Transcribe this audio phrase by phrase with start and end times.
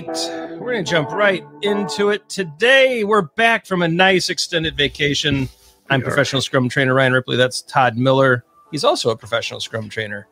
[0.00, 0.58] right.
[0.58, 2.28] We're going to jump right into it.
[2.28, 5.48] Today, we're back from a nice extended vacation.
[5.90, 7.36] I'm professional scrum trainer Ryan Ripley.
[7.36, 8.44] That's Todd Miller.
[8.70, 10.28] He's also a professional scrum trainer.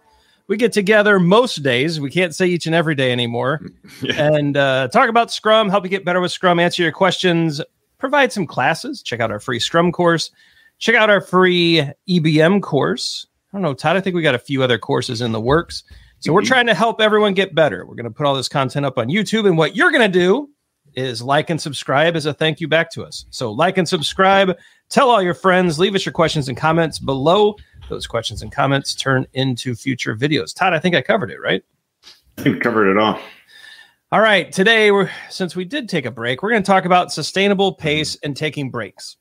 [0.46, 2.00] We get together most days.
[2.00, 3.60] We can't say each and every day anymore.
[4.02, 4.32] Yeah.
[4.32, 7.60] And uh, talk about Scrum, help you get better with Scrum, answer your questions,
[7.98, 9.02] provide some classes.
[9.02, 10.30] Check out our free Scrum course.
[10.78, 13.26] Check out our free EBM course.
[13.52, 13.96] I don't know, Todd.
[13.96, 15.82] I think we got a few other courses in the works.
[16.20, 16.46] So we're Mhm.
[16.46, 17.84] trying to help everyone get better.
[17.86, 19.46] We're going to put all this content up on YouTube.
[19.46, 20.50] And what you're going to do
[20.94, 23.24] is like and subscribe as a thank you back to us.
[23.30, 24.56] So like and subscribe.
[24.88, 25.78] Tell all your friends.
[25.78, 27.56] Leave us your questions and comments below.
[27.88, 30.54] Those questions and comments turn into future videos.
[30.54, 31.62] Todd, I think I covered it, right?
[32.38, 33.18] I think we covered it all.
[34.12, 37.12] All right, today we're since we did take a break, we're going to talk about
[37.12, 39.16] sustainable pace and taking breaks.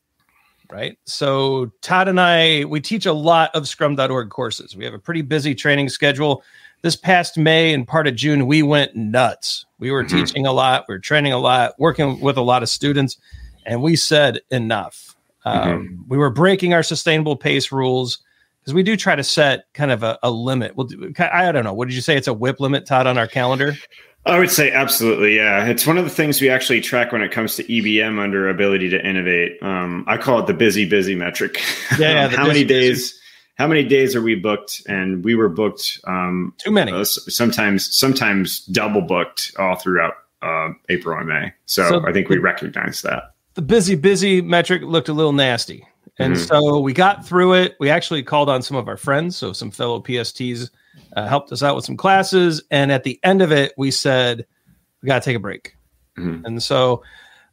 [0.71, 0.97] Right?
[1.05, 4.75] So Todd and I we teach a lot of scrum.org courses.
[4.75, 6.43] We have a pretty busy training schedule.
[6.81, 9.65] This past May and part of June we went nuts.
[9.79, 10.09] We were Mhm.
[10.25, 13.17] teaching a lot, we were training a lot, working with a lot of students,
[13.65, 15.15] and we said enough.
[15.45, 18.19] Um, we were breaking our sustainable pace rules
[18.61, 20.75] because we do try to set kind of a, a limit.
[20.75, 20.87] We'll
[21.19, 21.73] I don't know.
[21.73, 22.15] What did you say?
[22.17, 23.77] It's a WIP limit, Todd, on our calendar.
[24.25, 25.65] I would say absolutely, yeah.
[25.65, 28.89] It's one of the things we actually track when it comes to EBM under ability
[28.89, 29.57] to innovate.
[29.63, 31.59] Um, I call it the busy, busy metric.
[31.97, 33.11] Yeah, yeah, Um, the how many days?
[33.13, 33.15] busy.
[33.59, 34.81] How many days are we booked?
[34.87, 36.91] And we were booked um, Too many.
[36.93, 41.53] uh, sometimes, sometimes double booked all throughout uh, April and May.
[41.65, 43.33] So, So I think we the- recognize that.
[43.55, 45.85] the busy busy metric looked a little nasty
[46.17, 46.47] and Mhm.
[46.47, 49.69] so we got through it we actually called on some of our friends so some
[49.71, 50.69] fellow psts
[51.17, 54.45] uh, helped us out with some classes and at the end of it we said
[55.01, 55.75] we got to take a break
[56.17, 56.45] Mhm.
[56.45, 57.03] and so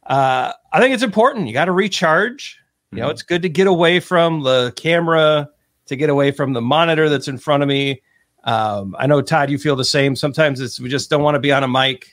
[0.05, 2.57] uh, i think it's important you got to recharge
[2.93, 3.11] you know Mhm.
[3.11, 5.49] it's good to get away from the camera
[5.87, 8.01] to get away from the monitor that's in front of me
[8.43, 11.39] um, i know todd you feel the same sometimes it's we just don't want to
[11.39, 12.09] be on a mic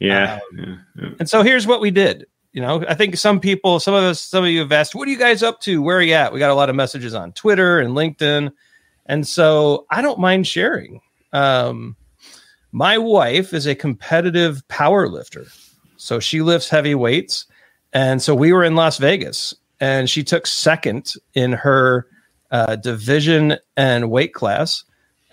[0.00, 0.34] Yeah.
[0.34, 1.08] Um, yeah, yeah.
[1.18, 2.26] and so here's what we did.
[2.52, 5.06] You know, I think some people, some of us, some of you have asked, what
[5.06, 5.82] are you guys up to?
[5.82, 6.32] Where are you at?
[6.32, 8.50] We got a lot of messages on Twitter and LinkedIn.
[9.06, 11.00] And so I don't mind sharing.
[11.32, 11.94] Um,
[12.72, 15.46] my wife is a competitive power lifter.
[15.96, 17.46] So she lifts heavy weights.
[17.92, 22.06] And so we were in Las Vegas and she took second in her
[22.50, 24.84] uh, division and weight class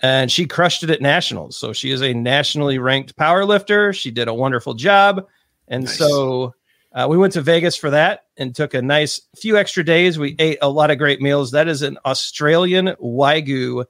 [0.02, 1.56] and she crushed it at nationals.
[1.56, 3.92] So she is a nationally ranked power lifter.
[3.92, 5.26] She did a wonderful job.
[5.68, 5.96] And Nice.
[5.98, 6.54] so
[6.92, 10.18] uh, we went to Vegas for that and took a nice few extra days.
[10.18, 11.52] We ate a lot of great meals.
[11.52, 13.84] That is an Australian Wagyu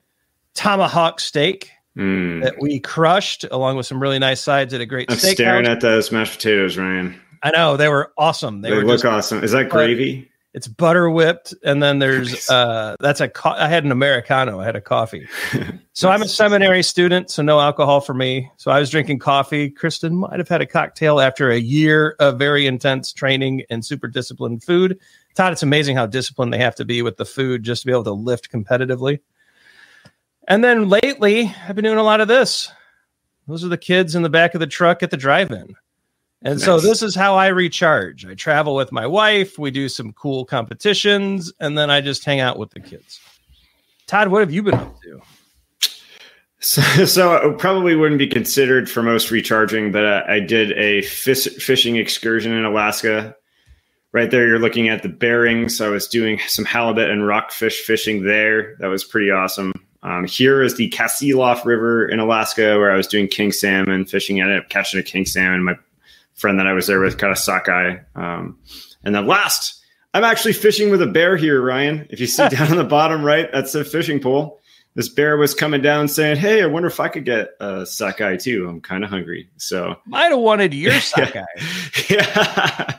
[0.55, 2.43] tomahawk steak Mm.
[2.43, 5.81] that we crushed along with some really nice sides at a great I'm staring at
[5.81, 7.19] those mashed potatoes, Ryan.
[7.43, 8.61] I know they were awesome.
[8.61, 9.43] They, They, were look just, awesome.
[9.43, 10.31] Is that gravy?
[10.57, 14.59] It's butter whipped, and then there's uh that's a co- I had an americano.
[14.59, 15.29] I had a coffee.
[15.93, 18.51] So I'm a seminary student, so no alcohol for me.
[18.59, 19.71] So I was drinking coffee.
[19.71, 24.07] Kristen might have had a cocktail after a year of very intense training and super
[24.07, 25.01] disciplined food.
[25.37, 27.93] Todd, it's amazing how disciplined they have to be with the food just to be
[27.93, 29.21] able to lift competitively.
[30.47, 32.71] And then lately, I've been doing a lot of this.
[33.49, 35.77] Those are the kids in the back of the truck at the drive-in.
[36.43, 38.27] And so this is how I recharge.
[38.27, 42.41] I travel with my wife, we do some cool competitions, and then I just hang
[42.41, 43.21] out with the kids.
[44.07, 45.21] Todd, what have you been up to?
[46.61, 51.03] So, so it probably wouldn't be considered for most recharging, but uh, I did a
[51.03, 53.35] fish, fishing excursion in Alaska.
[54.13, 55.81] Right there, you're looking at the bearings.
[55.81, 58.77] I was doing some halibut and rockfish fishing there.
[58.79, 59.73] That was pretty awesome.
[60.03, 64.41] Um, here is the Kasilof River in Alaska, where I was doing king salmon fishing.
[64.41, 65.65] I ended up catching a king salmon.
[65.65, 65.77] My
[66.37, 67.97] friend that I was there with kind of sockeye.
[68.15, 68.59] Um,
[69.05, 69.83] and then last,
[70.15, 72.07] I'm actually fishing with a bear here, Ryan.
[72.11, 74.61] If you see down on the bottom right, that's a fishing pole
[74.97, 78.37] this bear was coming down saying, "Hey, I wonder if I could get a sockeye
[78.37, 78.67] too.
[78.67, 81.45] I'm kind of hungry." So, Might have wanted your sockeye.
[82.09, 82.99] yeah,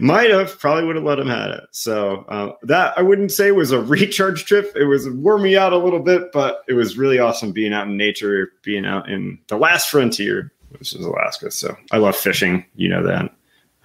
[0.00, 1.64] might have probably would have let him have it.
[1.70, 4.72] So uh, that I wouldn't say was a recharge trip.
[4.74, 7.86] It was wore me out a little bit, but it was really awesome being out
[7.86, 11.50] in nature, being out in the last frontier, which is Alaska.
[11.50, 12.64] So I love fishing.
[12.74, 13.34] You know that.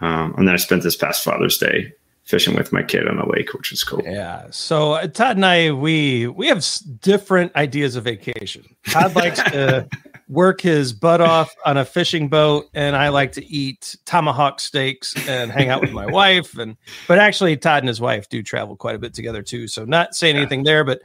[0.02, 1.94] Um, and then I spent this past Father's Day
[2.24, 4.02] fishing with my kid on a lake, which was cool.
[4.04, 4.48] Yeah.
[4.50, 8.64] So uh, Todd and I, we we have s- different ideas of vacation.
[8.88, 9.88] Todd likes to
[10.30, 15.16] work his butt off on a fishing boat, and I like to eat tomahawk steaks
[15.28, 16.58] and hang out with my wife.
[16.58, 16.76] And
[17.08, 19.68] but actually, Todd and his wife do travel quite a bit together too.
[19.68, 21.02] So not saying anything there, but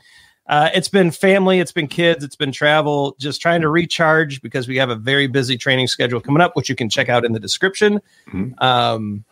[0.48, 3.14] uh, it's been family, it's been kids, it's been travel.
[3.18, 6.68] Just trying to recharge because we have a very busy training schedule coming up, which
[6.68, 8.00] you can check out in the description.
[8.28, 8.60] Mhm.
[8.62, 9.24] Um,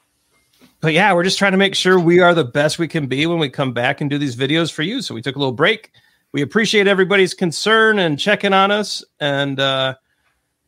[0.80, 3.26] but yeah, we're just trying to make sure we are the best we can be
[3.26, 5.00] when we come back and do these videos for you.
[5.00, 5.90] So we took a little break.
[6.32, 9.02] We appreciate everybody's concern and checking on us.
[9.18, 9.94] And uh,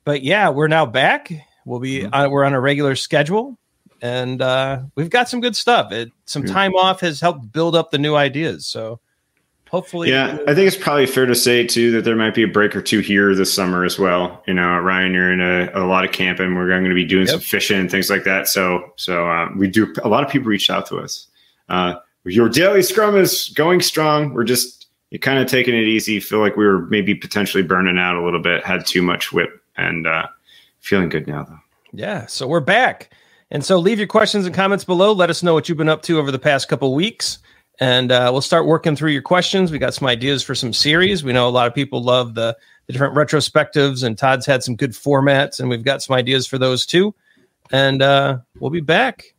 [0.05, 1.31] but yeah, we're now back.
[1.67, 2.15] We'll be mm-hmm.
[2.15, 3.59] uh, we're on a regular schedule,
[4.01, 5.93] and uh, we've got some good stuff.
[5.93, 8.65] It, some time off has helped build up the new ideas.
[8.65, 9.01] So
[9.71, 12.49] hopefully, yeah, I think it's probably fair to say too that there might be a
[12.49, 14.43] break or two here this summer as well.
[14.47, 16.55] You know, Ryan, you're in a, a lot of camping.
[16.55, 17.33] We're going to be doing yep.
[17.33, 18.49] some fishing and things like that.
[18.49, 19.93] So, so uh, we do.
[20.03, 21.27] A lot of people reached out to us.
[21.69, 21.95] Uh,
[22.25, 24.35] your daily scrum is going strong.
[24.35, 26.21] We're just you kind of taking it easy.
[26.21, 28.65] Feel like we were maybe potentially burning out a little bit.
[28.65, 30.27] Had too much WIP and uh,
[30.81, 31.59] feeling good now though.
[31.93, 33.11] Yeah, so we're back.
[33.51, 35.13] And so leave your questions and comments below.
[35.13, 37.39] Let us know what you've been up to over the past couple weeks.
[37.81, 39.71] And uh, we'll start working through your questions.
[39.71, 41.23] We got some ideas for some series.
[41.23, 44.75] We know a lot of people love the, the different retrospectives, and Todd's had some
[44.75, 47.15] good formats, and we've got some ideas for those too.
[47.71, 49.35] And uh, we'll be back.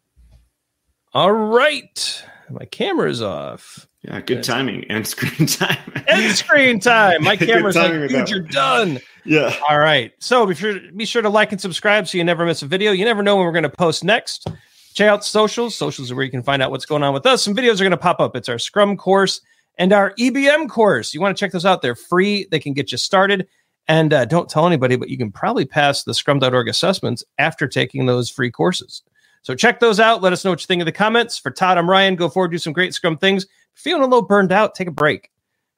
[1.14, 2.24] All right.
[2.50, 3.88] My camera's off.
[4.04, 5.78] Yeah, good timing and screen time.
[6.08, 7.24] and screen time.
[7.24, 9.00] My camera's like, dude, you're done.
[9.26, 9.54] Yeah.
[9.70, 10.14] All right.
[10.20, 12.94] So be sure, be sure to like and subscribe so you never miss a video.
[12.94, 14.48] You never know when we're going to post next.
[14.94, 15.76] Check out socials.
[15.76, 17.44] Socials are where you can find out what's going on with us.
[17.44, 18.36] Some videos are going to pop up.
[18.36, 19.42] It's our Scrum course
[19.78, 21.14] and our EBM course.
[21.14, 21.82] You want to check those out.
[21.82, 22.48] They're free.
[22.52, 23.48] They can get you started.
[23.88, 28.06] And uh, don't tell anybody, but you can probably pass the scrum.org assessments after taking
[28.06, 29.02] those free courses.
[29.42, 30.22] So check those out.
[30.22, 31.40] Let us know what you think in the comments.
[31.40, 32.16] For Todd, I'm Ryan.
[32.16, 33.48] Go forward, do some great Scrum things.
[33.74, 35.32] Feeling a little burned out, take a break.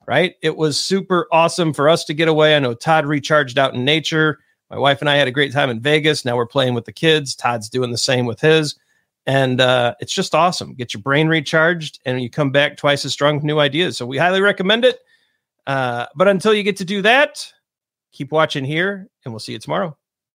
[0.07, 0.35] Right?
[0.41, 2.55] It was super awesome for us to get away.
[2.55, 4.39] I know Todd recharged out in nature.
[4.69, 6.25] My wife and I had a great time in Vegas.
[6.25, 7.35] Now we're playing with the kids.
[7.35, 8.75] Todd's doing the same with his.
[9.25, 10.73] And uh, it's just awesome.
[10.73, 13.97] Get your brain recharged and you come back twice as strong with new ideas.
[13.97, 14.99] So we highly recommend it.
[15.67, 17.45] Uh, but until you get to do that,
[18.11, 19.95] keep watching here and we'll see you tomorrow.